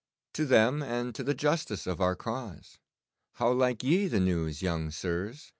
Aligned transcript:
'To 0.33 0.45
them 0.47 0.81
and 0.81 1.13
to 1.13 1.23
the 1.23 1.35
justice 1.35 1.85
of 1.85 2.01
our 2.01 2.15
cause. 2.15 2.79
How 3.33 3.51
like 3.51 3.83
ye 3.83 4.07
the 4.07 4.19
news, 4.19 4.63
young 4.63 4.89
sirs? 4.89 5.49